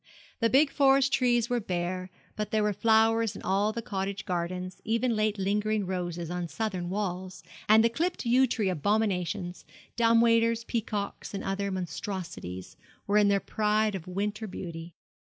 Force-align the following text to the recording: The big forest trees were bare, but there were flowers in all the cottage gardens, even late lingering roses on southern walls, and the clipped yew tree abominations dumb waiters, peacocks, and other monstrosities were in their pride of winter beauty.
The 0.39 0.49
big 0.49 0.71
forest 0.71 1.13
trees 1.13 1.47
were 1.47 1.59
bare, 1.59 2.09
but 2.35 2.49
there 2.49 2.63
were 2.63 2.73
flowers 2.73 3.35
in 3.35 3.43
all 3.43 3.71
the 3.71 3.83
cottage 3.83 4.25
gardens, 4.25 4.81
even 4.83 5.15
late 5.15 5.37
lingering 5.37 5.85
roses 5.85 6.31
on 6.31 6.47
southern 6.47 6.89
walls, 6.89 7.43
and 7.69 7.83
the 7.83 7.89
clipped 7.89 8.25
yew 8.25 8.47
tree 8.47 8.69
abominations 8.69 9.63
dumb 9.95 10.19
waiters, 10.19 10.63
peacocks, 10.63 11.35
and 11.35 11.43
other 11.43 11.69
monstrosities 11.69 12.77
were 13.05 13.19
in 13.19 13.27
their 13.27 13.39
pride 13.39 13.93
of 13.93 14.07
winter 14.07 14.47
beauty. 14.47 14.95